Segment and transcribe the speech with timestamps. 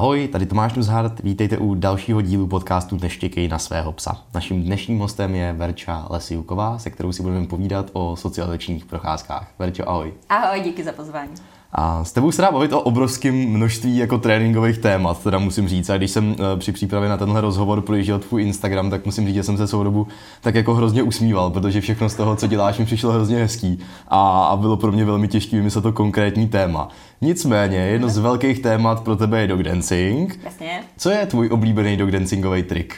[0.00, 4.22] Ahoj, tady Tomáš Nuzhart, vítejte u dalšího dílu podcastu Neštěkej na svého psa.
[4.34, 9.48] Naším dnešním hostem je Verča Lesiuková, se kterou si budeme povídat o socializačních procházkách.
[9.58, 10.14] Verčo, ahoj.
[10.28, 11.30] Ahoj, díky za pozvání.
[11.72, 15.90] A s tebou se dá bavit o obrovském množství jako tréninkových témat, teda musím říct.
[15.90, 19.34] A když jsem eh, při přípravě na tenhle rozhovor projížděl tvůj Instagram, tak musím říct,
[19.34, 20.06] že jsem se celou dobu
[20.40, 23.78] tak jako hrozně usmíval, protože všechno z toho, co děláš, mi přišlo hrozně hezký
[24.08, 26.88] a, a bylo pro mě velmi těžké vymyslet to konkrétní téma.
[27.20, 30.40] Nicméně, jedno z velkých témat pro tebe je dog dancing.
[30.44, 30.82] Jasně.
[30.96, 32.96] Co je tvůj oblíbený dog dancingový trik?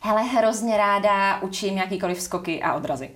[0.00, 3.10] Hele, hrozně ráda učím jakýkoliv skoky a odrazy.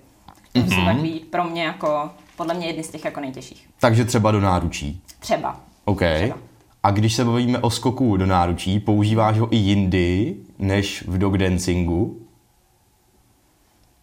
[0.53, 0.75] To mm-hmm.
[0.75, 2.09] jsou takový pro mě jako
[2.39, 3.69] podle mě jedny z těch jako nejtěžších.
[3.79, 5.01] Takže třeba do náručí.
[5.19, 5.59] Třeba.
[5.85, 6.01] OK.
[6.15, 6.37] Třeba.
[6.83, 11.37] A když se bavíme o skoku do náručí, používáš ho i jindy než v dog
[11.37, 12.19] dancingu?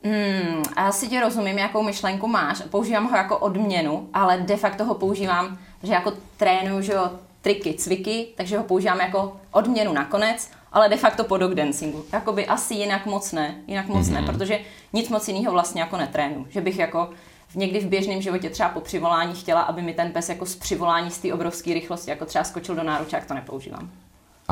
[0.04, 2.62] Hmm, asi tě rozumím, jakou myšlenku máš.
[2.70, 7.74] Používám ho jako odměnu, ale de facto ho používám, že jako trénuju, že jo, triky,
[7.74, 12.04] cviky, takže ho používám jako odměnu nakonec, ale de facto po dog dancingu.
[12.12, 14.12] Jakoby asi jinak moc ne, jinak moc mm-hmm.
[14.12, 14.26] ne, mhm.
[14.26, 14.60] protože
[14.92, 16.46] nic moc jiného vlastně jako netrénu.
[16.50, 17.10] Že bych jako
[17.54, 21.10] někdy v běžném životě třeba po přivolání chtěla, aby mi ten pes jako z přivolání
[21.10, 23.90] z té obrovské rychlosti jako třeba skočil do náruče, jak to nepoužívám.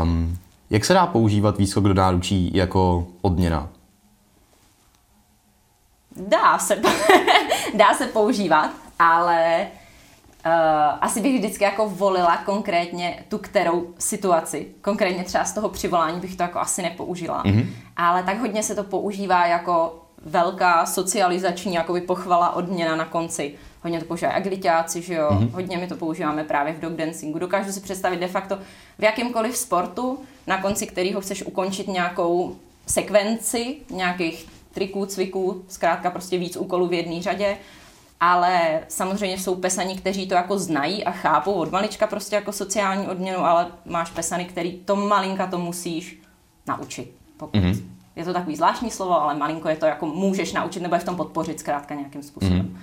[0.03, 0.39] Um,
[0.70, 3.69] jak se dá používat výskok do náručí jako odměna?
[6.17, 6.83] Dá se,
[7.75, 9.67] dá se používat, ale
[10.47, 10.53] uh,
[11.01, 14.67] asi bych vždycky jako volila konkrétně tu kterou situaci.
[14.81, 17.45] Konkrétně třeba z toho přivolání bych to jako asi nepoužila.
[17.45, 17.67] Mm-hmm.
[17.97, 23.55] Ale tak hodně se to používá jako velká socializační jakoby pochvala odměna na konci.
[23.83, 25.28] Hodně to používají agilitáci, že jo?
[25.30, 25.50] Mm-hmm.
[25.50, 27.39] Hodně my to používáme právě v dog dancingu.
[27.39, 28.58] Dokážu si představit de facto
[28.98, 36.39] v jakýmkoliv sportu, na konci kterého chceš ukončit nějakou sekvenci, nějakých triků, cviků, zkrátka prostě
[36.39, 37.56] víc úkolů v jedné řadě,
[38.20, 43.08] ale samozřejmě jsou pesani, kteří to jako znají a chápou od malička prostě jako sociální
[43.08, 46.18] odměnu, ale máš pesany, který to malinka to musíš
[46.67, 47.14] naučit.
[47.36, 50.95] Pokud mm-hmm je to takový zvláštní slovo, ale malinko je to jako můžeš naučit nebo
[50.95, 52.58] je v tom podpořit zkrátka nějakým způsobem.
[52.58, 52.79] Mm.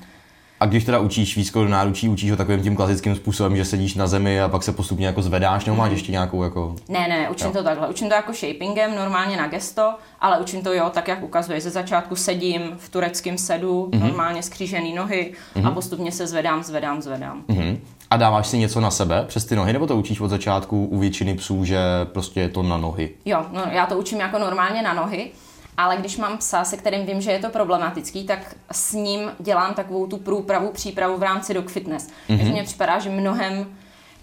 [0.61, 3.95] A když teda učíš výzkum do náručí, učíš ho takovým tím klasickým způsobem, že sedíš
[3.95, 5.95] na zemi a pak se postupně jako zvedáš, nebo máš mhm.
[5.95, 6.75] ještě nějakou jako...
[6.89, 7.53] Ne, ne, učím jo.
[7.53, 7.87] to takhle.
[7.87, 11.61] Učím to jako shapingem, normálně na gesto, ale učím to jo, tak jak ukazuje.
[11.61, 13.99] Ze začátku sedím v tureckém sedu, mm-hmm.
[13.99, 15.59] normálně skřížený nohy mm-hmm.
[15.59, 15.73] a mhm.
[15.73, 17.43] postupně se zvedám, zvedám, zvedám.
[17.49, 17.77] Mm-hmm.
[18.09, 20.99] A dáváš si něco na sebe přes ty nohy, nebo to učíš od začátku u
[20.99, 23.09] většiny psů, že prostě je to na nohy?
[23.25, 25.31] Jo, no, já to učím jako normálně na nohy,
[25.77, 29.73] ale když mám psa, se kterým vím, že je to problematický, tak s ním dělám
[29.73, 32.07] takovou tu průpravu, přípravu v rámci dog fitness.
[32.07, 32.37] Mm-hmm.
[32.37, 33.65] Takže mně připadá, že mnohem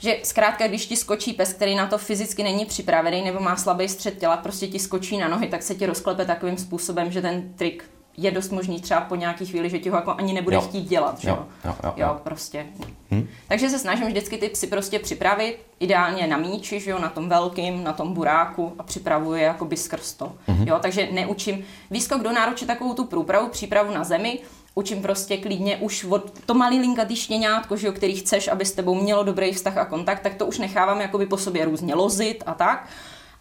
[0.01, 3.89] že zkrátka, když ti skočí pes, který na to fyzicky není připravený nebo má slabý
[3.89, 7.53] střed těla, prostě ti skočí na nohy, tak se ti rozklepe takovým způsobem, že ten
[7.57, 7.85] trik
[8.21, 10.63] je dost možný třeba po nějaký chvíli, že ti ho jako ani nebude jo.
[10.63, 11.47] chtít dělat, že jo?
[11.65, 11.93] Jo, jo, jo.
[11.97, 12.67] jo prostě.
[13.11, 13.29] Hm?
[13.49, 17.29] Takže se snažím vždycky ty psy prostě připravit, ideálně na míči, že jo, na tom
[17.29, 20.33] velkým, na tom buráku a připravuji jakoby skrz to.
[20.49, 20.69] Mm-hmm.
[20.69, 24.39] Jo, takže neučím výskok do náruče takovou tu průpravu, přípravu na zemi,
[24.75, 28.73] učím prostě klidně už od to malý linkatý štěňátko, že jo, který chceš, aby s
[28.73, 32.43] tebou mělo dobrý vztah a kontakt, tak to už nechávám jakoby po sobě různě lozit
[32.47, 32.89] a tak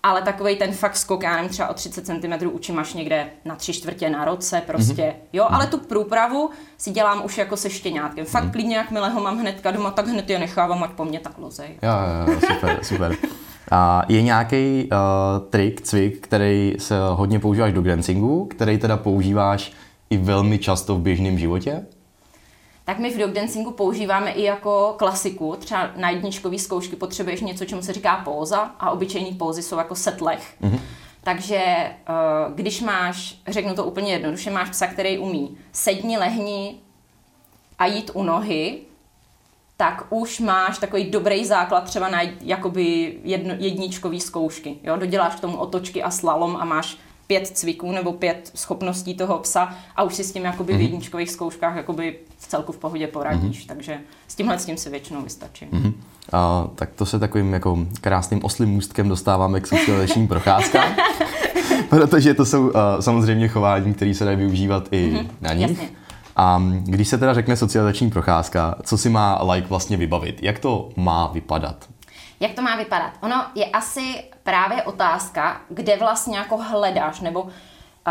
[0.08, 3.56] ale takový ten fakt skok, já nevím, třeba o 30 cm učím až někde na
[3.56, 5.28] tři čtvrtě na roce prostě, mm-hmm.
[5.34, 5.72] jo, ale mhm.
[5.72, 8.26] tu průpravu si dělám už jako se štěňátkem.
[8.26, 8.52] Fakt mm-hmm.
[8.52, 11.70] klidně, jakmile ho mám hnedka doma, tak hned je nechávám, ať po mně tak lozej.
[11.84, 13.16] Jo, jo, jo super, super.
[13.72, 19.72] A je nějaký uh, trik, cvik, který se hodně používáš do dancingu, který teda používáš
[20.10, 21.86] i velmi často v běžném životě?
[22.88, 25.56] Tak my v dog dancingu používáme i jako klasiku.
[25.60, 29.96] Třeba na jedničkové zkoušky potřebuješ něco, čemu se říká póza a obyčejný pózy jsou jako
[29.96, 30.56] setlech.
[30.62, 30.80] Mm-hmm.
[31.24, 31.94] Takže eh,
[32.56, 36.76] když máš, řeknu to úplně jednoduše, máš psa, který umí sedni, lehni
[37.80, 38.80] a jít u nohy,
[39.78, 44.78] tak už máš takový dobrý základ třeba na jakoby jedno, jedničkový zkoušky.
[44.84, 44.98] Jo?
[44.98, 49.76] Doděláš k tomu otočky a slalom a máš pět cviků nebo pět schopností toho psa
[49.96, 50.76] a už si s tím jakoby mm-hmm.
[50.76, 50.86] v mhm.
[50.86, 53.64] jedničkových zkouškách jakoby v celku v pohodě poradíš.
[53.64, 53.68] Mm-hmm.
[53.68, 53.98] Takže
[54.28, 55.66] s tímhle s tím si většinou vystačí.
[55.66, 55.94] Mm-hmm.
[56.32, 60.96] A, tak to se takovým jako krásným oslým můstkem dostáváme k socializačním procházkám.
[61.90, 65.28] Protože to jsou uh, samozřejmě chování, které se dají využívat i mm-hmm.
[65.42, 65.70] na nich.
[65.70, 65.90] Jasně.
[66.36, 70.44] A když se teda řekne socializační procházka, co si má like vlastně vybavit?
[70.44, 71.88] Jak to má vypadat?
[72.40, 73.14] Jak to má vypadat?
[73.22, 77.48] Ono je asi právě otázka, kde vlastně jako hledáš, nebo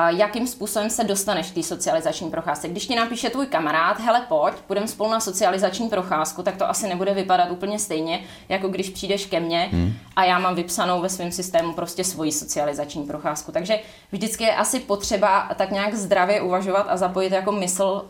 [0.09, 2.69] jakým způsobem se dostaneš k té socializační procházce.
[2.69, 6.89] Když ti napíše tvůj kamarád, hele pojď, půjdeme spolu na socializační procházku, tak to asi
[6.89, 9.93] nebude vypadat úplně stejně, jako když přijdeš ke mně hmm.
[10.17, 13.53] a já mám vypsanou ve svém systému prostě svoji socializační procházku.
[13.53, 13.81] Takže
[14.13, 18.05] vždycky je asi potřeba tak nějak zdravě uvažovat a zapojit jako mysl,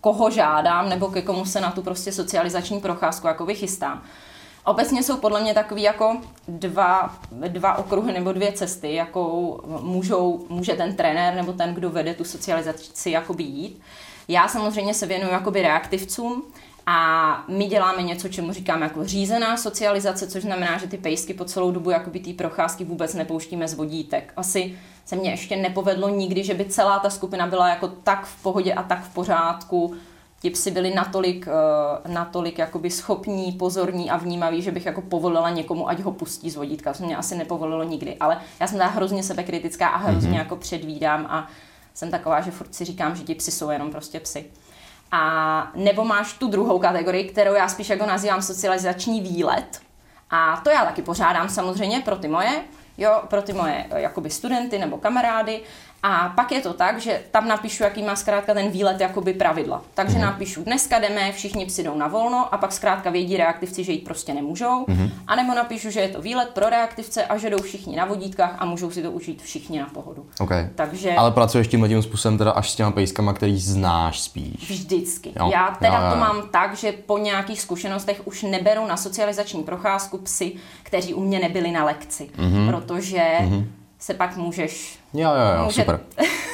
[0.00, 4.02] koho žádám, nebo ke komu se na tu prostě socializační procházku jako vychystám.
[4.64, 6.16] Obecně jsou podle mě takový jako
[6.48, 7.14] dva,
[7.48, 12.24] dva okruhy nebo dvě cesty, jakou můžou, může ten trenér nebo ten, kdo vede tu
[12.24, 13.80] socializaci, jakoby jít.
[14.28, 16.42] Já samozřejmě se věnuju jakoby reaktivcům,
[16.86, 21.44] a my děláme něco, čemu říkáme jako řízená socializace, což znamená, že ty pejsky po
[21.44, 24.32] celou dobu jakoby té procházky vůbec nepouštíme z vodítek.
[24.36, 28.42] Asi se mně ještě nepovedlo nikdy, že by celá ta skupina byla jako tak v
[28.42, 29.94] pohodě a tak v pořádku,
[30.40, 35.50] ti psi byli natolik, uh, natolik jakoby schopní, pozorní a vnímaví, že bych jako povolila
[35.50, 36.92] někomu, ať ho pustí z vodítka.
[36.92, 40.38] To mě asi nepovolilo nikdy, ale já jsem teda hrozně sebekritická a hrozně mm-hmm.
[40.38, 41.48] jako předvídám a
[41.94, 44.44] jsem taková, že furt si říkám, že ti psi jsou jenom prostě psy.
[45.12, 49.80] A nebo máš tu druhou kategorii, kterou já spíš jako nazývám socializační výlet.
[50.30, 52.62] A to já taky pořádám samozřejmě pro ty moje,
[52.98, 55.62] jo, pro ty moje jakoby studenty nebo kamarády
[56.02, 59.82] a pak je to tak, že tam napíšu, jaký má zkrátka ten výlet jakoby pravidla.
[59.94, 60.20] Takže mm-hmm.
[60.20, 64.04] napíšu, dneska jdeme, všichni psi jdou na volno a pak zkrátka vědí reaktivci, že jít
[64.04, 64.84] prostě nemůžou.
[64.84, 65.10] Mm-hmm.
[65.26, 68.56] A nebo napíšu, že je to výlet pro reaktivce a že jdou všichni na vodítkách
[68.58, 70.26] a můžou si to užít všichni na pohodu.
[70.40, 70.68] Okay.
[70.74, 71.14] Takže...
[71.14, 74.70] Ale pracuješ tím tím způsobem teda až s těma pejskama, který znáš spíš.
[74.70, 75.32] Vždycky.
[75.40, 75.50] Jo.
[75.52, 76.12] Já teda jo, jo, jo.
[76.12, 80.52] to mám tak, že po nějakých zkušenostech už neberu na socializační procházku psy,
[80.82, 82.30] kteří u mě nebyli na lekci.
[82.38, 82.70] Mm-hmm.
[82.70, 83.64] Protože mm-hmm
[84.00, 84.98] se pak můžeš...
[85.14, 85.80] Jo, jo, jo, může...
[85.80, 86.00] super.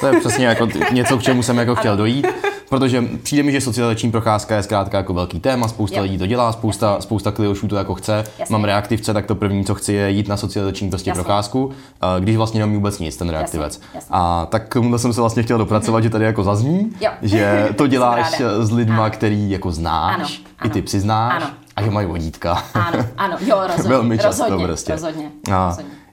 [0.01, 2.27] To je přesně jako něco, k čemu jsem jako chtěl dojít,
[2.69, 6.03] protože přijde mi, že socializační procházka je zkrátka jako velký téma, spousta jo.
[6.03, 7.03] lidí to dělá, spousta, Jasně.
[7.03, 8.25] spousta kliošů to jako chce.
[8.39, 8.53] Jasně.
[8.53, 11.23] Mám reaktivce, tak to první, co chci, je jít na socializační prostě Jasně.
[11.23, 11.73] procházku,
[12.21, 13.75] když vlastně nemám vůbec nic, ten reaktivec.
[13.75, 13.89] Jasně.
[13.95, 14.09] Jasně.
[14.11, 17.11] A tak tomu jsem se vlastně chtěl dopracovat, že tady jako zazní, jo.
[17.23, 19.11] že to děláš s lidma, ano.
[19.11, 20.27] který jako znáš, ano.
[20.59, 20.71] Ano.
[20.71, 21.43] i ty přiznáš.
[21.43, 21.47] Ano.
[21.77, 22.65] A že mají vodítka.
[22.75, 23.89] Ano, ano, jo, rozhodně.
[23.89, 24.93] Velmi často rozhodně, prostě.
[24.93, 26.06] Rozhodně, a, rozhodně.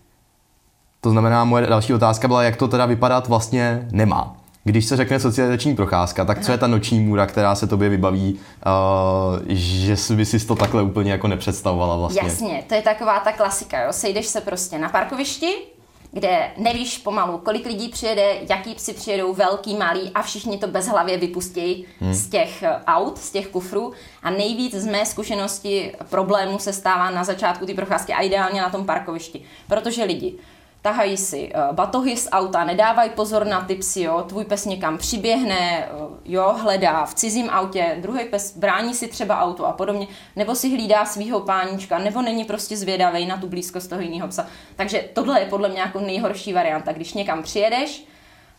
[1.03, 4.35] To znamená, moje další otázka byla, jak to teda vypadat vlastně nemá.
[4.63, 8.33] Když se řekne socializační procházka, tak co je ta noční můra, která se tobě vybaví,
[8.33, 12.21] uh, že by si to takhle úplně jako nepředstavovala vlastně?
[12.23, 13.93] Jasně, to je taková ta klasika, jo.
[13.93, 15.53] Sejdeš se prostě na parkovišti,
[16.11, 21.17] kde nevíš pomalu, kolik lidí přijede, jaký psi přijedou, velký, malý a všichni to bezhlavě
[21.17, 22.13] vypustí hmm.
[22.13, 23.93] z těch eh, aut, z těch kufrů.
[24.23, 28.69] A nejvíc z mé zkušenosti problémů se stává na začátku ty procházky a ideálně na
[28.69, 30.33] tom parkovišti, protože lidi
[30.83, 34.97] tahají si uh, batohy z auta, nedávají pozor na ty psy, jo, tvůj pes někam
[34.97, 40.07] přiběhne, uh, jo, hledá v cizím autě, druhý pes brání si třeba auto a podobně,
[40.35, 44.45] nebo si hlídá svého pánička, nebo není prostě zvědavý na tu blízkost toho jiného psa.
[44.75, 48.05] Takže tohle je podle mě jako nejhorší varianta, když někam přijedeš,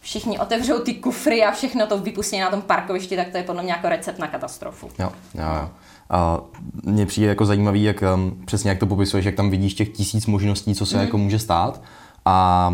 [0.00, 3.62] všichni otevřou ty kufry a všechno to vypustí na tom parkovišti, tak to je podle
[3.62, 4.88] mě jako recept na katastrofu.
[4.99, 5.69] Jo, jo, jo.
[6.11, 6.41] A
[6.82, 10.26] mně přijde jako zajímavý, jak um, přesně jak to popisuješ, jak tam vidíš těch tisíc
[10.26, 11.03] možností, co se mm.
[11.03, 11.81] jako může stát
[12.25, 12.71] a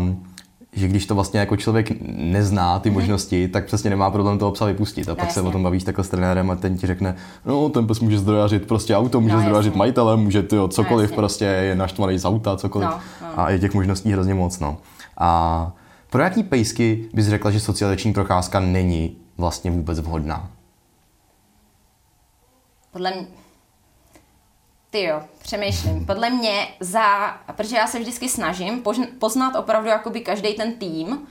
[0.73, 2.99] že když to vlastně jako člověk nezná ty mhm.
[2.99, 5.09] možnosti, tak přesně nemá problém toho psa vypustit.
[5.09, 5.41] A pak jasně.
[5.41, 7.15] se o tom bavíš takhle s trenérem a ten ti řekne,
[7.45, 11.15] no ten pes může zdrojařit prostě auto, může no, zdrojařit majitele, může ty cokoliv, no,
[11.15, 12.89] prostě je naštvaný z auta, cokoliv.
[12.89, 13.39] No, no.
[13.39, 14.59] A je těch možností hrozně moc.
[14.59, 14.77] No.
[15.17, 15.71] A
[16.09, 20.49] pro jaký pejsky bys řekla, že socializační procházka není vlastně vůbec vhodná?
[22.91, 23.27] Podle mě,
[24.91, 26.05] ty jo, přemýšlím.
[26.05, 28.83] Podle mě za, protože já se vždycky snažím
[29.19, 31.27] poznat opravdu jakoby každý ten tým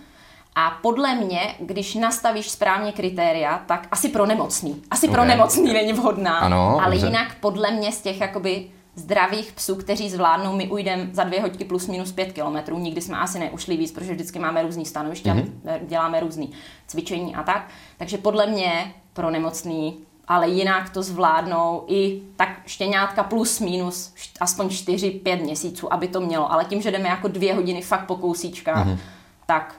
[0.54, 4.82] a podle mě, když nastavíš správně kritéria, tak asi pro nemocný.
[4.90, 5.14] Asi okay.
[5.14, 7.06] pro nemocný není vhodná, ano, ale dobře.
[7.06, 11.64] jinak podle mě z těch jakoby zdravých psů, kteří zvládnou, my ujdeme za dvě hodky
[11.64, 12.78] plus minus pět kilometrů.
[12.78, 15.86] Nikdy jsme asi neušli víc, protože vždycky máme různý stanoviště, mm-hmm.
[15.86, 16.52] děláme různý
[16.86, 17.68] cvičení a tak.
[17.96, 19.98] Takže podle mě pro nemocný
[20.30, 26.52] ale jinak to zvládnou i tak štěňátka plus minus aspoň 4-5 měsíců, aby to mělo.
[26.52, 28.98] Ale tím, že jdeme jako dvě hodiny fakt po kousíčkách, mm-hmm.
[29.46, 29.74] tak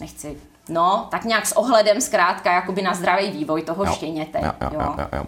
[0.00, 0.36] nechci.
[0.68, 3.92] No, tak nějak s ohledem zkrátka jakoby na zdravý vývoj toho jo.
[3.92, 4.40] štěněte.
[4.44, 4.94] Jo, jo, jo.
[4.98, 5.26] Jo, jo.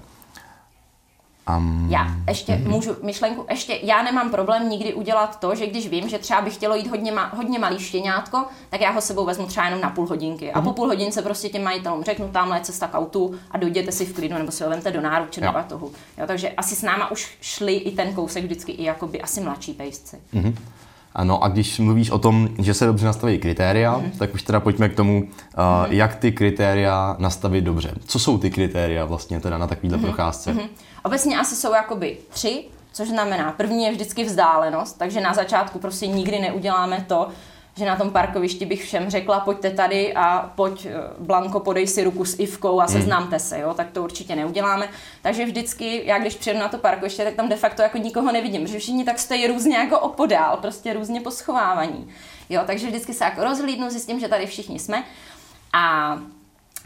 [1.57, 2.69] Um, já ještě mm-hmm.
[2.69, 6.55] můžu myšlenku, ještě já nemám problém nikdy udělat to, že když vím, že třeba bych
[6.55, 9.91] chtělo jít hodně, ma, hodně malý štěňátko, tak já ho sebou vezmu třeba jenom na
[9.91, 10.47] půl hodinky.
[10.47, 10.59] Mm-hmm.
[10.59, 10.75] A po mhm.
[10.75, 14.15] půl hodince prostě těm majitelům řeknu, tamhle je cesta k autu a dojděte si v
[14.15, 15.91] klidu nebo si ho vemte do náruče nebo toho.
[16.19, 19.73] Jo, takže asi s náma už šli i ten kousek vždycky i jakoby asi mladší
[19.73, 20.17] pejsci.
[20.35, 20.55] Mm-hmm.
[21.15, 24.19] Ano, a když mluvíš o tom, že se dobře nastaví kritéria, mm-hmm.
[24.19, 25.87] tak už teda pojďme k tomu, uh, mm-hmm.
[25.91, 27.95] jak ty kritéria nastavit dobře.
[28.07, 30.03] Co jsou ty kritéria vlastně teda na takovýhle mm-hmm.
[30.03, 30.55] procházce?
[30.55, 30.69] Mm-hmm.
[31.03, 36.07] Obecně asi jsou jakoby tři, což znamená, první je vždycky vzdálenost, takže na začátku prostě
[36.07, 37.29] nikdy neuděláme to,
[37.79, 42.05] že na tom parkovišti bych všem řekla, pojďte tady a pojď, eh, Blanko, podej si
[42.05, 42.93] ruku s Ivkou a hmm.
[42.93, 44.89] seznamte se, jo, tak to určitě neuděláme.
[45.23, 48.63] Takže vždycky, já když přijedu na to parkoviště, tak tam de facto jako nikoho nevidím,
[48.63, 52.09] protože všichni tak stojí různě jako opodál, prostě různě poschovávaní.
[52.49, 55.05] Jo, takže vždycky se jako rozhlídnu, zjistím, že tady všichni jsme
[55.73, 56.19] a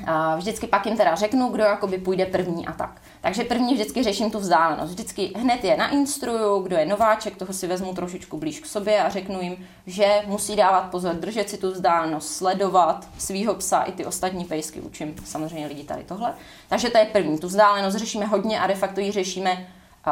[0.06, 3.02] A vždycky pak jim teda řeknu, kdo jakoby půjde první a tak.
[3.21, 4.90] Takže první vždycky řeším tu vzdálenost.
[4.90, 9.09] Vždycky hned je nainstruju, kdo je nováček, toho si vezmu trošičku blíž k sobě a
[9.09, 14.06] řeknu jim, že musí dávat pozor, držet si tu vzdálenost, sledovat svýho psa i ty
[14.06, 14.80] ostatní pejsky.
[14.80, 16.35] Učím samozřejmě lidi tady tohle.
[16.68, 17.38] Takže to je první.
[17.38, 19.66] Tu vzdálenost řešíme hodně a de facto ji řešíme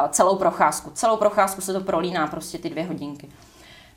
[0.09, 0.89] celou procházku.
[0.89, 3.29] Celou procházku se to prolíná prostě ty dvě hodinky.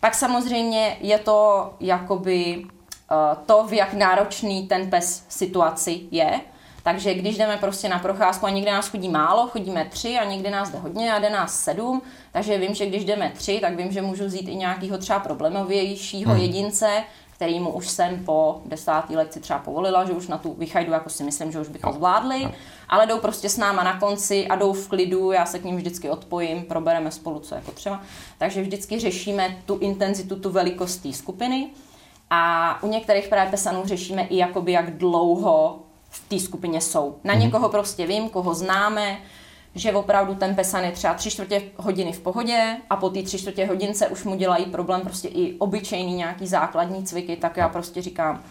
[0.01, 2.65] Pak samozřejmě je to jakoby
[3.47, 6.41] to, v jak náročný ten pes situaci je.
[6.83, 10.51] Takže když jdeme prostě na procházku a někde nás chodí málo, chodíme tři a někdy
[10.51, 13.93] nás jde hodně a jde nás sedm, takže vím, že když jdeme tři, tak vím,
[13.93, 16.43] že můžu vzít i nějakého třeba problémovějšího hmm.
[16.43, 21.11] jedince, kterýmu už jsem po desátý lekci třeba povolila, že už na tu vychajdu, jako
[21.11, 22.49] si myslím, že už by to zvládli,
[22.89, 25.77] ale jdou prostě s náma na konci a jdou v klidu, já se k ním
[25.77, 28.03] vždycky odpojím, probereme spolu, co je potřeba.
[28.39, 31.71] Takže vždycky řešíme tu intenzitu, tu velikost té skupiny.
[32.31, 35.79] A u některých právě pesanů řešíme i jakoby jak dlouho
[36.11, 37.17] v té skupině jsou.
[37.25, 37.39] Na mm-hmm.
[37.39, 39.19] někoho prostě vím, koho známe,
[39.75, 43.39] že opravdu ten pesan je třeba tři čtvrtě hodiny v pohodě a po té tři
[43.39, 48.03] čtvrtě hodince už mu dělají problém prostě i obyčejný nějaký základní cviky, tak já prostě
[48.03, 48.43] říkám,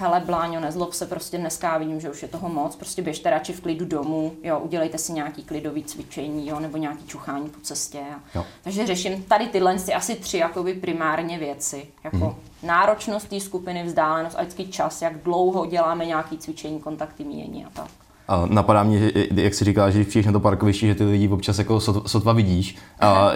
[0.00, 3.52] hele Bláňo, nezlob se, prostě dneska vidím, že už je toho moc, prostě běžte radši
[3.52, 8.02] v klidu domů, jo, udělejte si nějaký klidový cvičení, jo, nebo nějaký čuchání po cestě.
[8.34, 8.44] Jo.
[8.62, 12.34] Takže řeším tady tyhle asi tři jakoby primárně věci, jako mm.
[12.68, 17.70] náročnost té skupiny, vzdálenost a vždycky čas, jak dlouho děláme nějaký cvičení, kontakty, míjení a
[17.70, 17.90] tak.
[18.30, 21.28] A napadá mě, že, jak si říká, že přijdeš na to parkoviště, že ty lidi
[21.28, 23.32] občas jako sotva vidíš a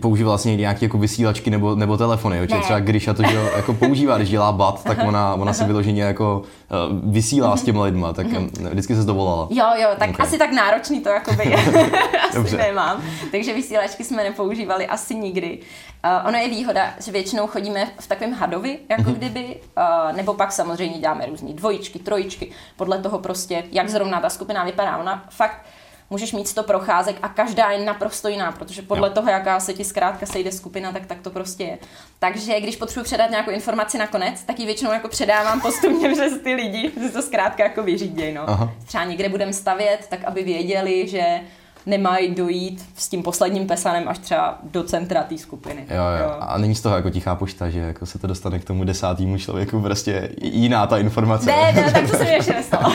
[0.00, 2.38] používá vlastně nějaké jako vysílačky nebo, nebo telefony.
[2.38, 2.60] Jo?
[2.60, 6.42] Třeba Grisha to že jako používá, když dělá bat, tak ona, ona si vyloženě jako
[6.42, 9.48] uh, vysílá s těmi lidma, tak um, vždycky se zdovolala.
[9.50, 10.26] Jo, jo, tak okay.
[10.26, 11.54] asi tak náročný to jako by
[12.44, 13.02] asi nemám.
[13.30, 15.58] Takže vysílačky jsme nepoužívali asi nikdy.
[16.04, 19.14] Uh, ono je výhoda, že většinou chodíme v takovém hadovi, jako mm-hmm.
[19.14, 24.30] kdyby, uh, nebo pak samozřejmě děláme různé dvojičky, trojičky, podle toho prostě, jak zrovna ta
[24.38, 24.96] skupina vypadá.
[24.96, 25.66] Ona fakt
[26.10, 29.14] můžeš mít 100 procházek a každá je naprosto jiná, protože podle jo.
[29.14, 31.78] toho, jaká se ti zkrátka sejde skupina, tak, tak to prostě je.
[32.18, 36.54] Takže když potřebuji předat nějakou informaci nakonec, tak ji většinou jako předávám postupně přes ty
[36.54, 38.34] lidi, že to zkrátka jako vyřídějí.
[38.34, 38.46] No.
[38.86, 41.40] Třeba někde budeme stavět, tak aby věděli, že
[41.86, 45.86] nemají dojít s tím posledním pesanem až třeba do centra té skupiny.
[45.90, 46.36] Jo, jo.
[46.40, 49.38] A není z toho jako tichá pošta, že jako se to dostane k tomu desátému
[49.38, 51.46] člověku, prostě jiná ta informace.
[51.46, 52.94] Ne, ne, tak to se mi ještě nestalo.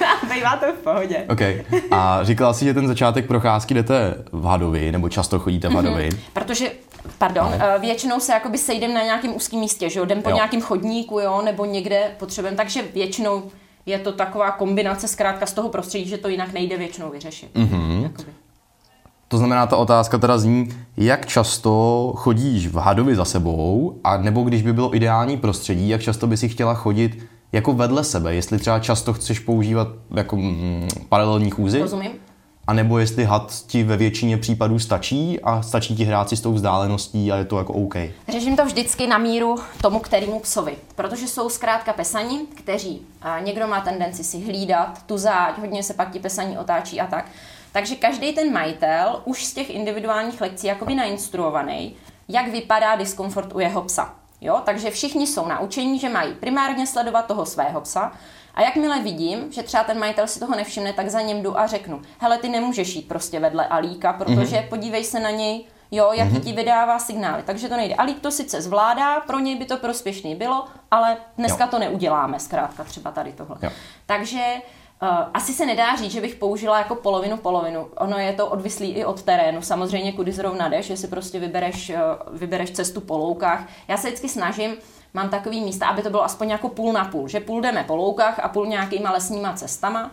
[0.34, 1.24] Bývá to v pohodě.
[1.28, 1.64] Okay.
[1.90, 6.08] A říkala si, že ten začátek procházky jdete v Hadovi, nebo často chodíte v Hadovi?
[6.08, 6.18] Mm-hmm.
[6.32, 6.70] Protože
[7.18, 7.80] Pardon, no.
[7.80, 10.34] Většinou se jakoby sejdem na nějakém úzkém místě, že jo, jdem po jo.
[10.34, 13.42] nějakém chodníku, jo, nebo někde potřebujeme, takže většinou
[13.86, 17.54] je to taková kombinace zkrátka z toho prostředí, že to jinak nejde většinou vyřešit.
[17.54, 18.10] Mm-hmm.
[19.28, 24.42] To znamená, ta otázka teda zní, jak často chodíš v hadovi za sebou, a nebo
[24.42, 28.58] když by bylo ideální prostředí, jak často by si chtěla chodit jako vedle sebe, jestli
[28.58, 31.80] třeba často chceš používat jako mm, paralelní chůzy.
[31.80, 32.10] Rozumím.
[32.70, 36.40] A nebo jestli had ti ve většině případů stačí a stačí ti hrát si s
[36.40, 37.94] tou vzdáleností a je to jako OK.
[38.28, 43.02] Řeším to vždycky na míru tomu, kterému psovi, protože jsou zkrátka pesani, kteří
[43.40, 47.26] někdo má tendenci si hlídat tu záď, hodně se pak ti pesaní otáčí a tak.
[47.72, 51.96] Takže každý ten majitel už z těch individuálních lekcí jakoby nainstruovaný,
[52.28, 54.14] jak vypadá diskomfort u jeho psa.
[54.40, 54.62] Jo?
[54.64, 58.12] Takže všichni jsou naučení, že mají primárně sledovat toho svého psa
[58.60, 61.66] a jakmile vidím, že třeba ten majitel si toho nevšimne, tak za ním jdu a
[61.66, 64.68] řeknu, hele, ty nemůžeš jít prostě vedle Alíka, protože mm-hmm.
[64.68, 66.44] podívej se na něj, jo, jaký mm-hmm.
[66.44, 67.42] ti vydává signály.
[67.46, 67.94] Takže to nejde.
[67.94, 71.70] Alík to sice zvládá, pro něj by to prospěšný bylo, ale dneska jo.
[71.70, 73.56] to neuděláme, zkrátka třeba tady tohle.
[73.62, 73.70] Jo.
[74.06, 74.40] Takže
[75.02, 77.88] Uh, asi se nedá říct, že bych použila jako polovinu polovinu.
[77.96, 79.62] Ono je to odvislý i od terénu.
[79.62, 83.68] Samozřejmě, kudy zrovna jdeš, jestli prostě vybereš, uh, vybereš cestu po loukách.
[83.88, 84.76] Já se vždycky snažím,
[85.14, 87.96] mám takový místa, aby to bylo aspoň jako půl na půl, že půl jdeme po
[87.96, 90.10] loukách a půl nějakýma lesníma cestama.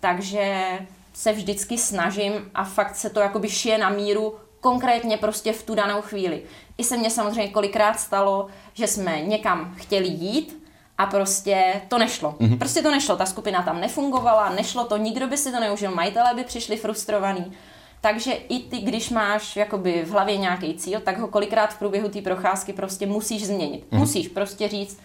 [0.00, 0.66] Takže
[1.14, 5.74] se vždycky snažím a fakt se to jakoby šije na míru konkrétně prostě v tu
[5.74, 6.42] danou chvíli.
[6.78, 10.66] I se mně samozřejmě kolikrát stalo, že jsme někam chtěli jít
[10.98, 12.32] a prostě to nešlo.
[12.32, 12.58] Mm-hmm.
[12.58, 16.34] Prostě to nešlo, ta skupina tam nefungovala, nešlo to, nikdo by si to neužil, majitelé
[16.34, 17.52] by přišli frustrovaní.
[18.00, 22.08] Takže i ty, když máš jakoby v hlavě nějaký cíl, tak ho kolikrát v průběhu
[22.08, 23.84] té procházky prostě musíš změnit.
[23.90, 23.98] Mm-hmm.
[23.98, 25.00] Musíš prostě říct,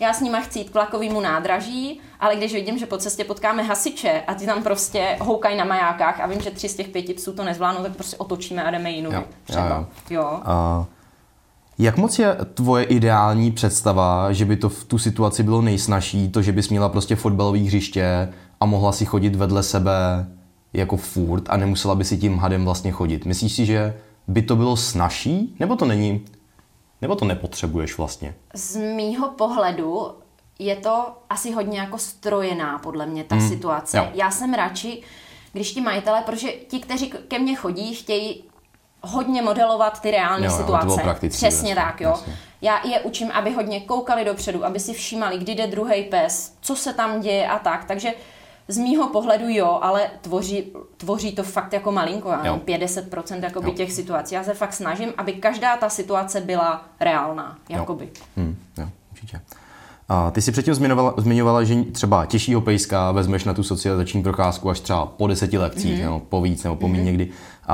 [0.00, 3.62] já s nima chci jít k vlakovému nádraží, ale když vidím, že po cestě potkáme
[3.62, 7.14] hasiče a ty tam prostě houkají na majákách a vím, že tři z těch pěti
[7.14, 9.12] psů to nezvládnou, tak prostě otočíme a jdeme jinou.
[9.12, 9.68] Jo, třeba.
[9.68, 10.20] Jo, jo.
[10.20, 10.40] jo.
[10.78, 10.86] Uh...
[11.78, 16.42] Jak moc je tvoje ideální představa, že by to v tu situaci bylo nejsnažší, to,
[16.42, 20.26] že bys měla prostě fotbalové hřiště a mohla si chodit vedle sebe
[20.72, 23.24] jako furt a nemusela by si tím hadem vlastně chodit?
[23.24, 23.96] Myslíš si, že
[24.28, 26.24] by to bylo snažší, nebo to není,
[27.02, 28.34] nebo to nepotřebuješ vlastně?
[28.54, 30.12] Z mýho pohledu
[30.58, 33.48] je to asi hodně jako strojená, podle mě, ta mm.
[33.48, 33.98] situace.
[33.98, 34.08] Jo.
[34.14, 35.02] Já jsem radši,
[35.52, 38.44] když ti majitelé, protože ti, kteří ke mně chodí, chtějí
[39.02, 41.28] hodně modelovat ty reální jo, situace.
[41.28, 42.10] Přesně tak, jo.
[42.10, 42.36] Jasně.
[42.62, 46.76] Já je učím, aby hodně koukali dopředu, aby si všímali, kdy jde druhý pes, co
[46.76, 47.84] se tam děje a tak.
[47.84, 48.14] Takže
[48.68, 52.60] z mýho pohledu jo, ale tvoří, tvoří to fakt jako malinko, jo.
[52.66, 53.74] 50% jakoby jo.
[53.74, 54.34] těch situací.
[54.34, 58.04] Já se fakt snažím, aby každá ta situace byla reálná, jakoby.
[58.04, 58.22] Jo.
[58.36, 59.40] Hmm, jo, určitě.
[60.08, 64.70] A ty si předtím zmiňovala, zmiňovala, že třeba těžšího pejska vezmeš na tu socializační procházku
[64.70, 66.04] až třeba po deseti lekcích, mm-hmm.
[66.04, 67.04] nebo po víc, nebo po mm-hmm.
[67.04, 67.28] někdy.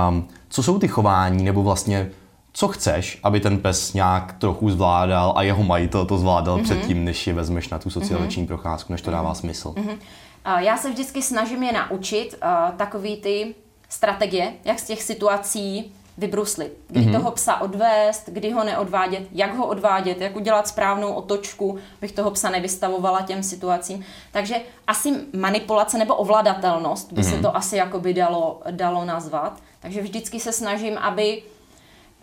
[0.08, 2.10] Um, co jsou ty chování, nebo vlastně
[2.52, 6.62] co chceš, aby ten pes nějak trochu zvládal a jeho majitel to zvládal mm-hmm.
[6.62, 8.46] předtím, než je vezmeš na tu socializační mm-hmm.
[8.46, 9.40] procházku, než to dává mm-hmm.
[9.40, 9.68] smysl?
[9.76, 9.98] Mm-hmm.
[10.48, 13.54] Uh, já se vždycky snažím je naučit uh, takový ty
[13.88, 16.72] strategie, jak z těch situací vybruslit.
[16.88, 17.12] Kdy mm-hmm.
[17.12, 22.30] toho psa odvést, kdy ho neodvádět, jak ho odvádět, jak udělat správnou otočku, bych toho
[22.30, 24.04] psa nevystavovala těm situacím.
[24.32, 27.28] Takže asi manipulace nebo ovladatelnost by mm-hmm.
[27.28, 27.42] se mhm.
[27.42, 29.60] to asi jakoby dalo, dalo nazvat.
[29.80, 31.42] Takže vždycky se snažím, aby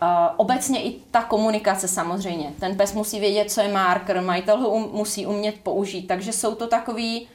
[0.02, 2.52] Uh, obecně i ta komunikace samozřejmě.
[2.60, 6.54] Ten pes musí vědět, co je marker, majitel ho um, musí umět použít, takže jsou
[6.54, 7.28] to takový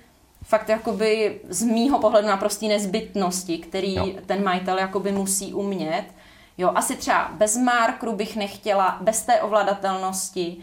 [0.51, 4.07] fakt jakoby z mýho pohledu naprostý nezbytnosti, který jo.
[4.25, 6.03] ten majitel jakoby musí umět.
[6.57, 10.57] Jo, asi třeba bez markru bych nechtěla, bez té ovladatelnosti.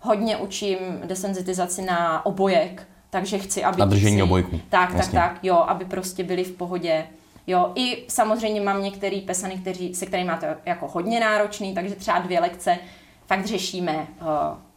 [0.00, 3.80] Hodně učím desenzitizaci na obojek, takže chci, aby...
[3.80, 4.60] Na držení obojku.
[4.68, 5.12] Tak, Jasně.
[5.12, 7.06] tak, tak, jo, aby prostě byli v pohodě.
[7.46, 12.18] Jo, i samozřejmě mám některý pesany, kteří, se kterými máte jako hodně náročný, takže třeba
[12.18, 12.78] dvě lekce
[13.26, 14.26] fakt řešíme uh,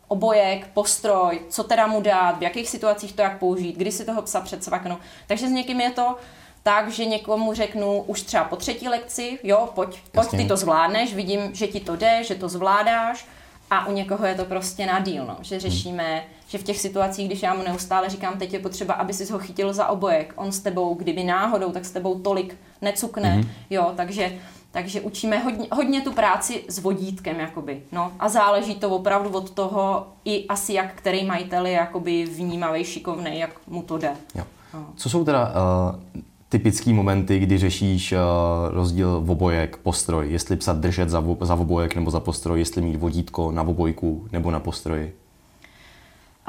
[0.08, 4.22] obojek, postroj, co teda mu dát, v jakých situacích to jak použít, kdy si toho
[4.22, 4.98] psa předsvaknu.
[5.28, 6.16] Takže s někým je to
[6.64, 11.16] tak, že někomu řeknu už třeba po třetí lekci, jo, pojď, pojď ty to zvládneš,
[11.16, 13.28] vidím, že ti to jde, že to zvládáš
[13.70, 16.24] a u někoho je to prostě na díl, no, že řešíme, hmm.
[16.48, 19.40] že v těch situacích, když já mu neustále říkám, teď je potřeba, aby si ho
[19.40, 23.50] chytil za obojek, on s tebou, kdyby náhodou, tak s tebou tolik necukne, hmm.
[23.70, 24.40] jo, takže
[24.78, 28.12] takže učíme hodně, hodně tu práci s vodítkem, jakoby, no.
[28.20, 33.40] A záleží to opravdu od toho, i asi jak který majitel je jakoby vnímavý, šikovný,
[33.40, 34.12] jak mu to jde.
[34.36, 34.44] Jo.
[34.74, 34.86] No.
[34.96, 38.20] Co jsou teda uh, typický momenty, kdy řešíš uh,
[38.74, 42.96] rozdíl v obojek, postroj, jestli psat držet za, za obojek nebo za postroj, jestli mít
[42.96, 45.16] vodítko na obojku nebo na postroji?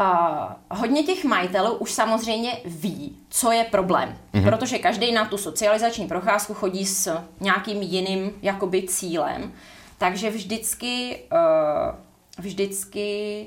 [0.01, 4.45] Uh, hodně těch majitelů už samozřejmě ví, co je problém, mm-hmm.
[4.45, 9.53] protože každý na tu socializační procházku chodí s nějakým jiným jakoby cílem,
[9.99, 11.95] takže vždycky, uh,
[12.39, 13.47] vždycky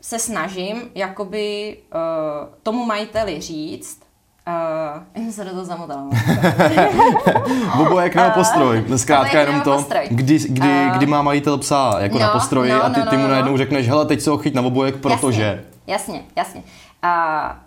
[0.00, 4.04] se snažím jakoby uh, tomu majiteli říct,
[5.16, 6.10] Uh, jsem se do toho zamotala.
[8.02, 8.84] jak nebo postroj.
[8.96, 12.84] Zkrátka jenom to, kdy, kdy, uh, kdy má majitel psa jako no, na postroji no,
[12.84, 13.58] a ty, no, ty mu no, najednou no.
[13.58, 15.42] řekneš, hele, teď se ho chyť na obojek, protože...
[15.42, 16.24] Jasně, jasně.
[16.36, 16.62] jasně.
[17.04, 17.10] Uh,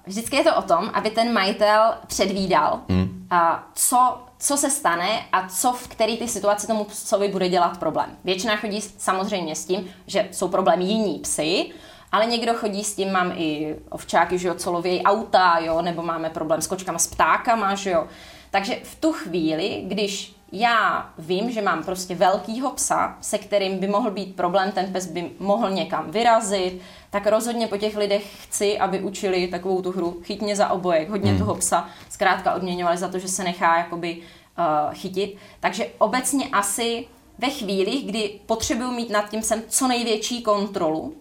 [0.06, 3.28] vždycky je to o tom, aby ten majitel předvídal, hmm.
[3.32, 3.40] uh,
[3.74, 8.18] co, co se stane a co v který ty situaci tomu psovi bude dělat problém.
[8.24, 11.72] Většina chodí samozřejmě s tím, že jsou problémy jiní psy,
[12.12, 16.02] ale někdo chodí s tím, mám i ovčáky, že jo, co lovějí auta, jo, nebo
[16.02, 18.08] máme problém s kočkama, s ptákama, že jo.
[18.52, 23.88] Takže v tu chvíli, když já vím, že mám prostě velkýho psa, se kterým by
[23.88, 28.80] mohl být problém, ten pes by mohl někam vyrazit, tak rozhodně po těch lidech chci,
[28.80, 31.40] aby učili takovou tu hru chytně za obojek, hodně hmm.
[31.40, 35.38] toho psa zkrátka odměňovali za to, že se nechá jakoby uh, chytit.
[35.60, 37.08] Takže obecně asi
[37.38, 41.16] ve chvíli, kdy potřebuju mít nad tím sem co největší kontrolu,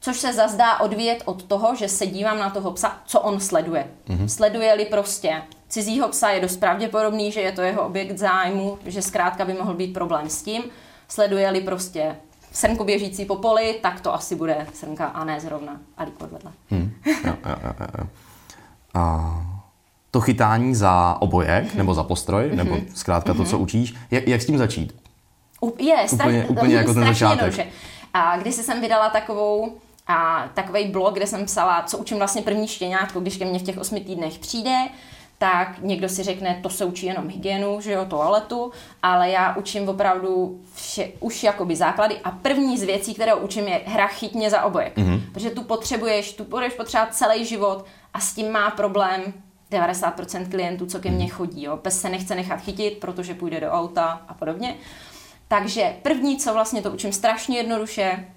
[0.00, 3.90] což se zazdá odvíjet od toho, že se dívám na toho psa, co on sleduje.
[4.08, 4.26] Mm-hmm.
[4.26, 9.44] Sleduje-li prostě cizího psa, je dost pravděpodobný, že je to jeho objekt zájmu, že zkrátka
[9.44, 10.62] by mohl být problém s tím.
[11.08, 12.16] Sleduje-li prostě
[12.52, 16.52] srnku běžící po poli, tak to asi bude srnka a ne zrovna alík vedle.
[16.70, 16.92] Hmm.
[17.06, 18.06] Jo, jo, jo, jo.
[18.94, 19.34] A
[20.10, 21.76] to chytání za obojek mm-hmm.
[21.76, 22.56] nebo za postroj, mm-hmm.
[22.56, 23.62] nebo zkrátka to, co mhm.
[23.62, 24.94] učíš, jak, jak s tím začít?
[25.78, 27.42] Je, úplně, úplně jako ten začátek.
[27.42, 27.66] Jednoduše.
[28.14, 29.72] A když jsem vydala takovou
[30.06, 33.62] a takový blog, kde jsem psala, co učím vlastně první štěňátko, když ke mně v
[33.62, 34.76] těch osmi týdnech přijde,
[35.42, 38.72] tak někdo si řekne, to se učí jenom hygienu, že jo, toaletu,
[39.02, 43.80] ale já učím opravdu vše, už jakoby základy a první z věcí, které učím, je
[43.86, 44.96] hra chytně za obojek.
[44.96, 45.20] Mm-hmm.
[45.32, 49.32] Protože tu potřebuješ, tu budeš potřebovat celý život a s tím má problém
[49.70, 51.34] 90% klientů, co ke mně mhm.
[51.34, 51.62] chodí.
[51.62, 51.76] Jo.
[51.76, 54.76] Pes se nechce nechat chytit, protože půjde do auta a podobně.
[55.48, 58.28] Takže první, co vlastně to učím strašně jednoduše,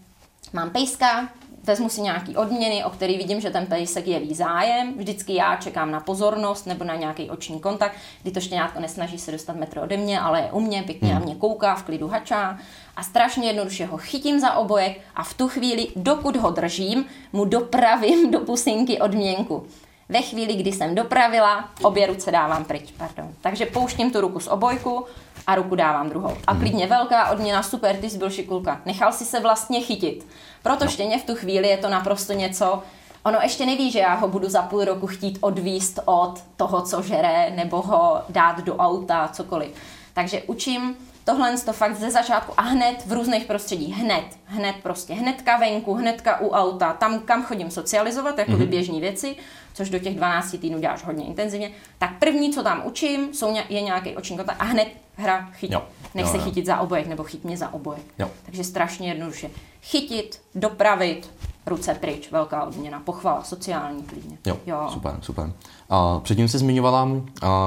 [0.54, 1.30] mám pejska,
[1.64, 4.94] vezmu si nějaký odměny, o který vidím, že ten pejsek jeví zájem.
[4.98, 9.32] Vždycky já čekám na pozornost nebo na nějaký oční kontakt, kdy to štěňátko nesnaží se
[9.32, 11.20] dostat metr ode mě, ale je u mě, pěkně hmm.
[11.20, 12.60] na mě kouká, v klidu hačá
[12.96, 17.46] a strašně jednoduše ho chytím za obojek a v tu chvíli, dokud ho držím, mu
[17.46, 19.68] dopravím do pusinky odměnku.
[20.14, 23.34] Ve chvíli, kdy jsem dopravila, obě ruce dávám pryč, pardon.
[23.42, 25.06] Takže pouštím tu ruku z obojku
[25.48, 26.38] a ruku dávám druhou.
[26.48, 28.82] A klidně velká odměna, super, ty jsi byl šikulka.
[28.86, 30.28] Nechal si se vlastně chytit.
[30.64, 30.92] Proto no.
[30.92, 32.84] štěně v tu chvíli je to naprosto něco,
[33.26, 37.02] Ono ještě neví, že já ho budu za půl roku chtít odvíst od toho, co
[37.02, 39.72] žere, nebo ho dát do auta, cokoliv.
[40.14, 40.96] Takže učím
[41.26, 45.94] tohle to fakt ze začátku a hned v různých prostředích, hned, hned prostě, hnedka venku,
[45.94, 48.68] hnedka u auta, tam, kam chodím socializovat, jako mm-hmm.
[48.68, 49.36] běžní věci,
[49.74, 53.82] což do těch 12 týdnů děláš hodně intenzivně, tak první, co tam učím, jsou, je
[53.82, 55.74] nějaký oční kontakt a hned hra chytit.
[55.74, 55.84] Jo.
[56.16, 56.44] Nech jo, se jo.
[56.44, 58.04] chytit za obojek nebo chyt mě za obojek.
[58.20, 58.32] Jo.
[58.46, 59.50] Takže strašně jednoduše.
[59.82, 61.32] Chytit, dopravit,
[61.66, 64.38] ruce pryč, velká odměna, pochvala, sociální klidně.
[64.46, 64.88] Jo, jo.
[64.94, 65.46] super, super.
[65.46, 67.20] Uh, předtím jsi zmiňovala, uh,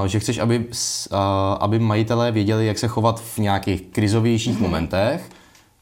[0.06, 1.16] že chceš, aby, uh,
[1.60, 4.62] aby majitelé věděli, jak se chovat v nějakých krizovějších mm-hmm.
[4.62, 5.30] momentech.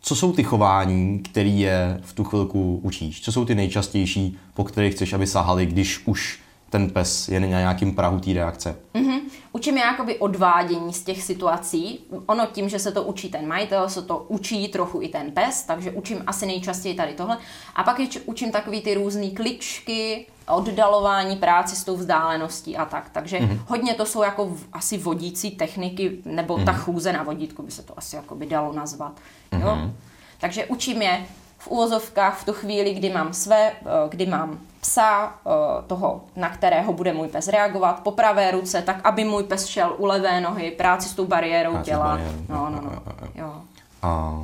[0.01, 3.23] Co jsou ty chování, které je v tu chvilku učíš?
[3.23, 6.41] Co jsou ty nejčastější, po kterých chceš, aby sahali, když už
[6.75, 8.77] ten pes je na nějakým prahu té reakce?
[8.95, 9.21] Mm-hmm.
[9.53, 12.01] Učím je jakoby odvádění z těch situací.
[12.27, 15.63] Ono tím, že se to učí ten majitel, se to učí trochu i ten pes,
[15.63, 17.39] takže učím asi nejčastěji tady tohle.
[17.75, 23.11] A pak je, učím takový ty různé kličky, oddalování práci s tou vzdáleností a tak.
[23.13, 23.59] Takže mm-hmm.
[23.67, 26.65] hodně to jsou jako v, asi vodící techniky, nebo mm-hmm.
[26.65, 29.13] ta chůze na vodítku by se to asi jako by dalo nazvat.
[29.53, 29.61] Mm-hmm.
[29.61, 29.77] Jo?
[29.77, 29.97] Mhm.
[30.41, 31.27] Takže učím je
[31.59, 35.51] v úvozovkách v tu chvíli, kdy mám své, eh, kdy mám psa, eh,
[35.87, 39.95] toho, na kterého bude můj pes reagovat, po pravé ruce, tak aby můj pes šel
[39.99, 42.09] u levé nohy, práci s tou bariérou práci těla.
[42.09, 42.45] Bariéru.
[42.49, 43.03] No, no, no.
[43.35, 43.53] Jo.
[44.03, 44.43] A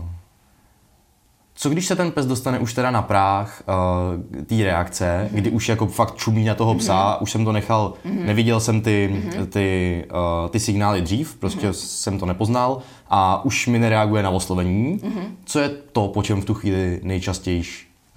[1.55, 5.37] co když se ten pes dostane už teda na práh uh, té reakce, mm-hmm.
[5.37, 7.23] kdy už jako fakt čumí na toho psa, mm-hmm.
[7.23, 8.25] už jsem to nechal, mm-hmm.
[8.25, 9.47] neviděl jsem ty, mm-hmm.
[9.47, 10.05] ty,
[10.43, 11.73] uh, ty signály dřív, prostě mm-hmm.
[11.73, 12.79] jsem to nepoznal
[13.11, 14.99] a už mi nereaguje na oslovení.
[14.99, 15.25] Mm-hmm.
[15.45, 17.63] Co je to, po čem v tu chvíli nejčastěji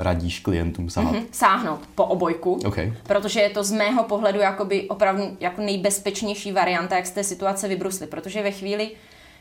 [0.04, 1.16] radíš klientům sáhnout?
[1.16, 1.28] Mm-hmm.
[1.32, 2.94] Sáhnout po obojku, okay.
[3.04, 7.68] protože je to z mého pohledu jakoby opravdu jako nejbezpečnější varianta, jak z té situace
[7.68, 8.92] vybruslit, protože ve chvíli,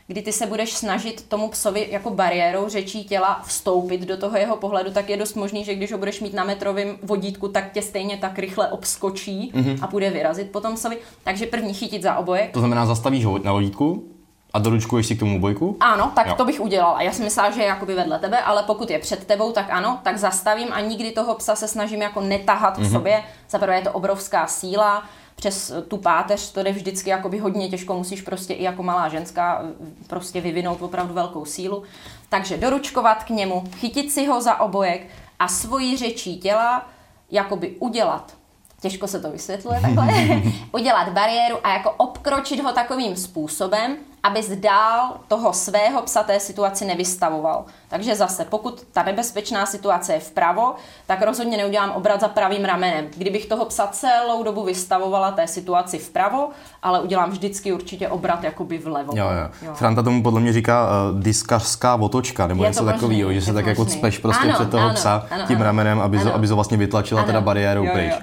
[0.07, 4.57] kdy ty se budeš snažit tomu psovi jako bariérou řečí těla vstoupit do toho jeho
[4.57, 7.81] pohledu, tak je dost možný, že když ho budeš mít na metrovém vodítku, tak tě
[7.81, 9.77] stejně tak rychle obskočí mm-hmm.
[9.81, 10.97] a bude vyrazit po tom psovi.
[11.23, 12.51] Takže první chytit za obojek.
[12.51, 14.12] To znamená, zastavíš ho na vodítku,
[14.53, 15.77] a doručkuješ si k tomu bojku?
[15.79, 16.35] Ano, tak jo.
[16.35, 17.01] to bych udělala.
[17.01, 19.99] Já si myslela, že je jakoby vedle tebe, ale pokud je před tebou, tak ano,
[20.03, 22.87] tak zastavím a nikdy toho psa se snažím jako netahat mm-hmm.
[22.87, 23.23] k sobě.
[23.49, 25.03] Za prvé je to obrovská síla,
[25.35, 29.61] přes tu páteř to jde vždycky jakoby hodně těžko, musíš prostě i jako malá ženská
[30.07, 31.83] prostě vyvinout opravdu velkou sílu.
[32.29, 35.07] Takže doručkovat k němu, chytit si ho za obojek
[35.39, 36.87] a svojí řečí těla
[37.31, 38.33] jakoby udělat
[38.81, 40.07] těžko se to vysvětluje takhle,
[40.71, 46.85] udělat bariéru a jako obkročit ho takovým způsobem, aby zdál toho svého psa té situaci
[46.85, 47.65] nevystavoval.
[47.89, 50.75] Takže zase, pokud ta nebezpečná situace je vpravo,
[51.07, 53.05] tak rozhodně neudělám obrat za pravým ramenem.
[53.17, 56.49] Kdybych toho psa celou dobu vystavovala té situaci vpravo,
[56.83, 59.13] ale udělám vždycky určitě obrat jakoby vlevo.
[59.15, 59.49] Jo, jo.
[59.61, 59.73] jo.
[59.73, 63.85] Franta tomu podle mě říká uh, diskařská otočka, nebo něco takového, že se tak jako
[63.85, 66.35] cpeš prostě ano, před toho ano, psa ano, tím ano, ramenem, aby, ano.
[66.35, 67.27] aby to vlastně vytlačila ano.
[67.27, 68.11] teda bariérou jo, pryč.
[68.11, 68.19] Jo.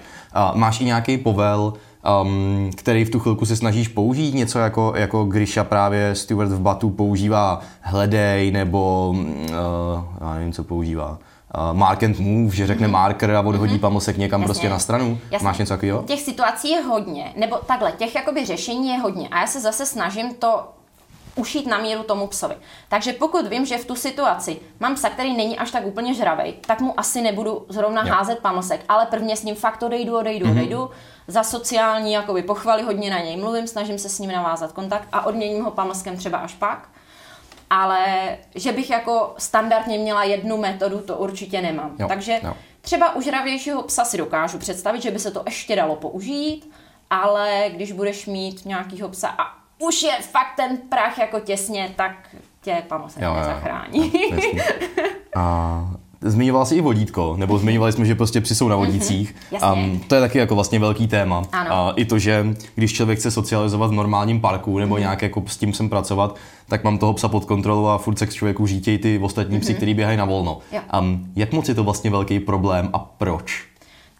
[0.50, 1.72] Uh, máš i nějaký povel,
[2.22, 6.60] um, který v tu chvilku se snažíš použít, něco jako, jako Grisha právě Stuart v
[6.60, 9.46] Batu používá hledej, nebo uh,
[10.20, 11.18] já nevím, co používá.
[11.70, 12.90] Uh, mark and move, že řekne mm-hmm.
[12.90, 13.80] marker a odhodí mm-hmm.
[13.80, 14.48] pamosek někam Jasně.
[14.48, 15.18] prostě na stranu.
[15.30, 15.44] Jasně.
[15.44, 16.02] Máš něco takového?
[16.02, 19.86] Těch situací je hodně, nebo takhle, těch jakoby řešení je hodně a já se zase
[19.86, 20.68] snažím to
[21.34, 22.56] ušít na míru tomu psovi.
[22.88, 26.54] Takže pokud vím, že v tu situaci mám psa, který není až tak úplně žravej,
[26.66, 28.14] tak mu asi nebudu zrovna jo.
[28.14, 30.50] házet pamosek, ale prvně s ním fakt odejdu, odejdu, mm-hmm.
[30.50, 30.90] odejdu.
[31.26, 35.26] Za sociální jakoby pochvaly hodně na něj mluvím, snažím se s ním navázat kontakt a
[35.26, 36.88] odměním ho pamoskem třeba až pak.
[37.70, 41.96] Ale že bych jako standardně měla jednu metodu, to určitě nemám.
[41.98, 42.08] Jo.
[42.08, 42.54] Takže jo.
[42.80, 46.70] třeba u žravějšího psa si dokážu představit, že by se to ještě dalo použít,
[47.10, 52.12] ale když budeš mít nějakýho psa a už je fakt ten prach jako těsně, tak
[52.62, 54.12] tě se nezachrání.
[54.30, 54.62] Jo,
[55.36, 55.90] a
[56.20, 59.34] zmiňoval jsi i vodítko, nebo zmiňovali jsme, že prostě psy jsou na mhm, vodících.
[59.52, 61.42] Mm-hmm, um, to je taky jako vlastně velký téma.
[61.52, 61.72] Ano.
[61.72, 65.00] A i to, že když člověk chce socializovat v normálním parku nebo mm-hmm.
[65.00, 66.36] nějak jako s tím sem pracovat,
[66.68, 69.60] tak mám toho psa pod kontrolou a furt se k člověku řítějí ty ostatní mm-hmm.
[69.60, 70.58] psy, který běhají na volno.
[71.00, 73.66] Um, jak moc je to vlastně velký problém a proč?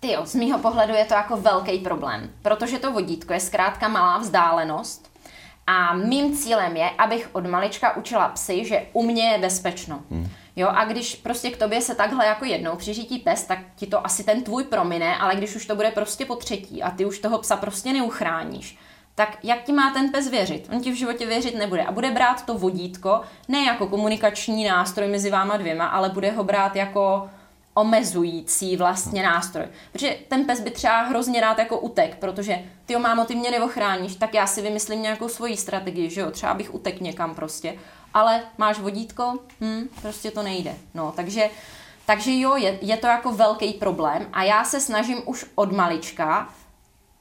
[0.01, 3.89] Ty jo, z mýho pohledu je to jako velký problém, protože to vodítko je zkrátka
[3.89, 5.10] malá vzdálenost
[5.71, 10.03] a mým cílem je, abych od malička učila psy, že u mě je bezpečno.
[10.11, 10.29] Hmm.
[10.57, 14.07] Jo, a když prostě k tobě se takhle jako jednou přižítí pes, tak ti to
[14.07, 17.19] asi ten tvůj promine, ale když už to bude prostě po třetí a ty už
[17.19, 18.79] toho psa prostě neuchráníš,
[19.15, 20.69] tak jak ti má ten pes věřit?
[20.73, 25.09] On ti v životě věřit nebude a bude brát to vodítko ne jako komunikační nástroj
[25.09, 27.31] mezi váma dvěma, ale bude ho brát jako
[27.75, 29.67] omezující vlastně nástroj.
[29.93, 34.17] Protože ten pes by třeba hrozně rád jako utek, protože ty mámo, ty mě neochráníš,
[34.17, 37.79] tak já si vymyslím nějakou svoji strategii, že jo, třeba bych utek někam prostě.
[38.15, 39.39] Ale máš vodítko?
[39.61, 40.75] Hm, prostě to nejde.
[40.95, 41.51] No, takže,
[42.07, 46.49] takže jo, je, je to jako velký problém a já se snažím už od malička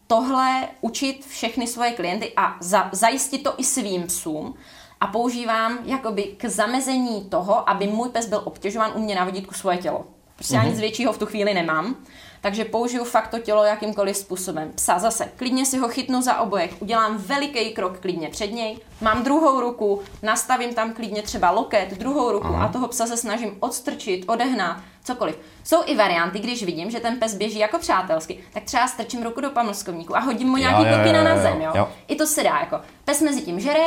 [0.07, 4.55] tohle učit všechny svoje klienty a za, zajistit to i svým psům
[5.01, 9.53] a používám jakoby k zamezení toho, aby můj pes byl obtěžován u mě na vodítku
[9.53, 10.05] svoje tělo.
[10.39, 10.63] Prostě mm-hmm.
[10.63, 11.95] já nic většího v tu chvíli nemám.
[12.41, 14.71] Takže použiju fakt to tělo jakýmkoliv způsobem.
[14.75, 19.23] Psa zase, klidně si ho chytnu za obojek, udělám veliký krok klidně před něj, mám
[19.23, 22.65] druhou ruku, nastavím tam klidně třeba loket, druhou ruku Aha.
[22.65, 25.39] a toho psa se snažím odstrčit, odehnat, cokoliv.
[25.63, 29.41] Jsou i varianty, když vidím, že ten pes běží jako přátelsky, tak třeba strčím ruku
[29.41, 31.71] do pamlskovníku a hodím mu nějaký kopina na zem, jo?
[31.75, 31.89] jo.
[32.07, 33.85] I to se dá, jako pes mezi tím žere,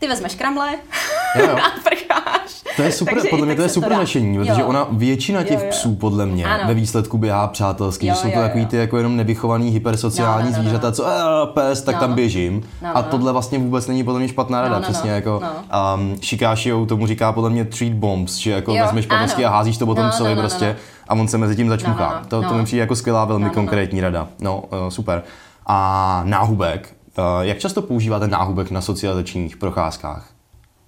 [0.00, 0.72] ty vezmeš kramle
[1.36, 1.56] jo, jo.
[1.64, 2.62] a prcháš.
[2.76, 4.66] To je super, Takže podle mě to je super našení, protože jo.
[4.66, 5.70] ona většina těch jo, jo.
[5.70, 6.62] psů podle mě ano.
[6.66, 10.50] ve výsledku běhá přátelsky, jo, že jsou to jo, takový ty jako jenom nevychovaný hypersociální
[10.50, 10.92] no, no, no, zvířata, no.
[10.92, 12.00] co e, pes, tak no.
[12.00, 12.62] tam běžím.
[12.82, 13.08] No, a no.
[13.10, 15.94] tohle vlastně vůbec není podle mě špatná rada, no, no, přesně no, jako no.
[15.94, 19.78] um, Shikášiou tomu říká podle mě treat bombs, že jako jo, vezmeš pamlsky a házíš
[19.78, 20.74] to potom no, psovi no, no, prostě no.
[21.08, 22.08] a on se mezi tím začmuchá.
[22.08, 22.42] No, no, no.
[22.42, 24.28] To, to mi přijde jako skvělá, velmi no, konkrétní rada.
[24.40, 25.22] No, uh, super.
[25.66, 26.94] A náhubek,
[27.42, 30.30] jak často používáte náhubek na socializačních procházkách?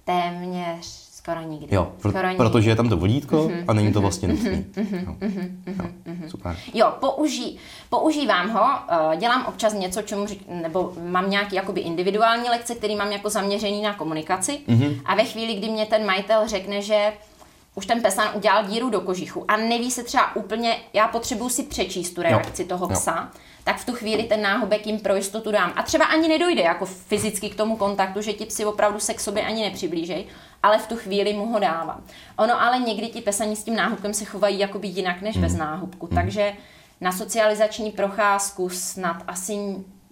[0.05, 1.75] Téměř skoro nikdy.
[1.75, 2.69] Jo, pr- skoro protože nikdy.
[2.69, 4.51] je tam to vodítko mm-hmm, a není to vlastně nutné.
[4.51, 5.15] Mm-hmm, no.
[5.19, 5.51] mm-hmm,
[6.05, 6.57] no, super.
[6.73, 7.57] Jo, použí,
[7.89, 12.95] používám ho, uh, dělám občas něco, čemu řík, nebo mám nějaký jakoby individuální lekce, který
[12.95, 15.01] mám jako zaměřený na komunikaci mm-hmm.
[15.05, 17.13] a ve chvíli, kdy mě ten majitel řekne, že
[17.75, 21.63] už ten pesan udělal díru do kožichu a neví se třeba úplně, já potřebuji si
[21.63, 22.67] přečíst tu reakci jo.
[22.67, 25.73] toho psa, jo tak v tu chvíli ten náhubek jim pro jistotu dám.
[25.75, 29.19] A třeba ani nedojde jako fyzicky k tomu kontaktu, že ti psi opravdu se k
[29.19, 30.25] sobě ani nepřiblížej,
[30.63, 32.03] ale v tu chvíli mu ho dávám.
[32.37, 35.41] Ono ale někdy ti pesani s tím náhubkem se chovají jakoby jinak než mm.
[35.41, 36.15] bez náhubku, mm.
[36.15, 36.53] takže
[37.01, 39.53] na socializační procházku snad asi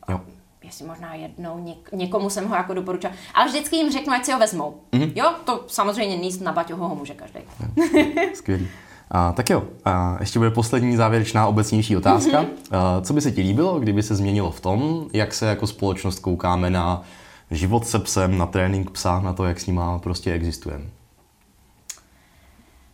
[0.10, 0.22] jo
[0.64, 4.32] jestli možná jednou, něk, někomu jsem ho jako doporučila, ale vždycky jim řeknu, ať si
[4.32, 4.82] ho vezmou.
[4.92, 5.12] Mm-hmm.
[5.16, 7.40] Jo, to samozřejmě níst na baťoho ho může každý.
[8.34, 8.68] Skvělý.
[9.14, 12.44] A, tak jo, a ještě bude poslední závěrečná obecnější otázka.
[12.44, 12.78] Mm-hmm.
[12.78, 16.20] A, co by se ti líbilo, kdyby se změnilo v tom, jak se jako společnost
[16.20, 17.02] koukáme na
[17.52, 20.86] život se psem, na trénink psa, na to, jak s ním prostě existujeme?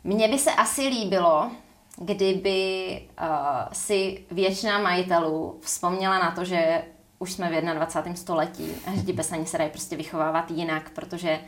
[0.03, 1.51] Mně by se asi líbilo,
[1.97, 3.27] kdyby uh,
[3.71, 6.81] si většina majitelů vzpomněla na to, že
[7.19, 8.15] už jsme v 21.
[8.15, 11.39] století a že ti pesani se dají prostě vychovávat jinak, protože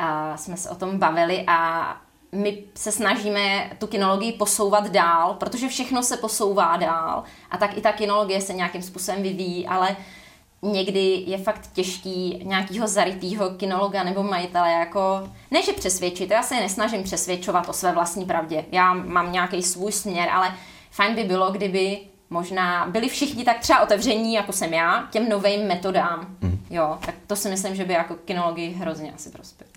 [0.00, 1.96] uh, jsme se o tom bavili a
[2.32, 7.80] my se snažíme tu kinologii posouvat dál, protože všechno se posouvá dál a tak i
[7.80, 9.96] ta kinologie se nějakým způsobem vyvíjí, ale
[10.62, 16.54] někdy je fakt těžký nějakýho zarytýho kinologa nebo majitele jako, ne že přesvědčit, já se
[16.54, 20.54] je nesnažím přesvědčovat o své vlastní pravdě, já mám nějaký svůj směr, ale
[20.90, 21.98] fajn by bylo, kdyby
[22.30, 26.36] možná byli všichni tak třeba otevření, jako jsem já, těm novým metodám.
[26.40, 26.58] Mm.
[26.70, 29.70] Jo, tak to si myslím, že by jako kinologii hrozně asi prospělo.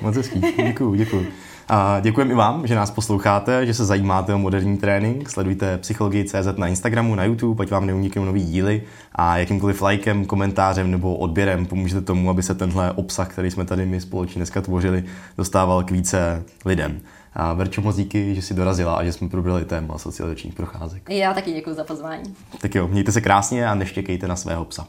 [0.00, 1.26] Moc hezký, děkuju, děkuju.
[1.68, 5.30] A děkujeme i vám, že nás posloucháte, že se zajímáte o moderní trénink.
[5.30, 8.82] Sledujte Psychologii.cz na Instagramu, na YouTube, ať vám neuniknou nový díly
[9.14, 13.86] a jakýmkoliv lajkem, komentářem nebo odběrem pomůžete tomu, aby se tenhle obsah, který jsme tady
[13.86, 15.04] my společně dneska tvořili,
[15.38, 17.00] dostával k více lidem.
[17.34, 21.10] A Verčo, moc díky, že jsi dorazila a že jsme probrali téma socializačních procházek.
[21.10, 22.34] Já taky děkuji za pozvání.
[22.60, 24.86] Tak jo, mějte se krásně a neštěkejte na svého psa.